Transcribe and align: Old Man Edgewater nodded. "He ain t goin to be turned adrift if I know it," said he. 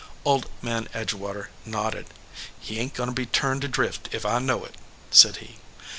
Old 0.25 0.49
Man 0.63 0.89
Edgewater 0.95 1.49
nodded. 1.63 2.07
"He 2.59 2.79
ain 2.79 2.89
t 2.89 2.95
goin 2.95 3.09
to 3.09 3.13
be 3.13 3.27
turned 3.27 3.63
adrift 3.63 4.09
if 4.11 4.25
I 4.25 4.39
know 4.39 4.65
it," 4.65 4.73
said 5.11 5.35
he. 5.37 5.57